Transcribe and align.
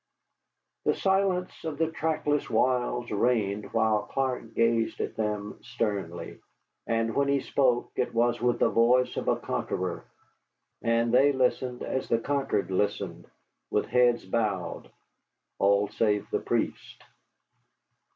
The 0.83 0.95
silence 0.95 1.63
of 1.63 1.77
the 1.77 1.91
trackless 1.91 2.49
wilds 2.49 3.11
reigned 3.11 3.71
while 3.71 4.01
Clark 4.11 4.55
gazed 4.55 4.99
at 4.99 5.15
them 5.15 5.59
sternly. 5.61 6.39
And 6.87 7.13
when 7.13 7.27
he 7.27 7.39
spoke 7.41 7.91
it 7.97 8.11
was 8.11 8.41
with 8.41 8.57
the 8.57 8.69
voice 8.69 9.15
of 9.15 9.27
a 9.27 9.35
conqueror, 9.35 10.03
and 10.81 11.13
they 11.13 11.31
listened 11.33 11.83
as 11.83 12.09
the 12.09 12.17
conquered 12.17 12.71
listen, 12.71 13.27
with 13.69 13.85
heads 13.85 14.25
bowed 14.25 14.89
all 15.59 15.87
save 15.89 16.27
the 16.31 16.39
priest. 16.39 17.03